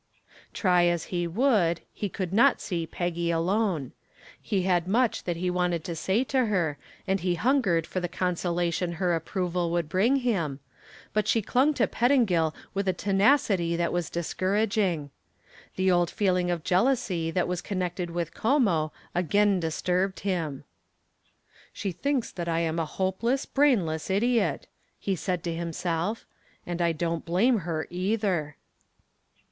Try 0.51 0.85
as 0.85 1.03
he 1.13 1.27
would, 1.27 1.81
he 1.93 2.09
could 2.09 2.33
not 2.33 2.59
see 2.59 2.87
Peggy 2.87 3.29
alone. 3.29 3.91
He 4.41 4.63
had 4.63 4.87
much 4.87 5.25
that 5.25 5.37
he 5.37 5.51
wanted 5.51 5.83
to 5.83 5.95
say 5.95 6.23
to 6.23 6.45
her 6.47 6.79
and 7.05 7.19
he 7.19 7.35
hungered 7.35 7.85
for 7.85 7.99
the 7.99 8.07
consolation 8.07 8.93
her 8.93 9.13
approval 9.13 9.69
would 9.69 9.87
bring 9.87 10.15
him, 10.15 10.59
but 11.13 11.27
she 11.27 11.43
clung 11.43 11.75
to 11.75 11.85
Pettingill 11.85 12.55
with 12.73 12.87
a 12.87 12.93
tenacity 12.93 13.75
that 13.75 13.93
was 13.93 14.09
discouraging. 14.09 15.11
The 15.75 15.91
old 15.91 16.09
feeling 16.09 16.49
of 16.49 16.63
jealousy 16.63 17.29
that 17.29 17.47
was 17.47 17.61
connected 17.61 18.09
with 18.09 18.33
Como 18.33 18.91
again 19.13 19.59
disturbed 19.59 20.21
him. 20.21 20.63
"She 21.71 21.91
thinks 21.91 22.31
that 22.31 22.49
I 22.49 22.61
am 22.61 22.79
a 22.79 22.85
hopeless, 22.87 23.45
brainless 23.45 24.09
idiot," 24.09 24.65
he 24.97 25.15
said 25.15 25.43
to 25.43 25.53
himself. 25.53 26.25
"And 26.65 26.81
I 26.81 26.91
don't 26.91 27.23
blame 27.23 27.59
her, 27.59 27.85
either." 27.91 28.55